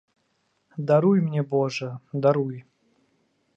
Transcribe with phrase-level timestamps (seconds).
[0.91, 1.91] Даруй мне, божа,
[2.27, 2.57] даруй!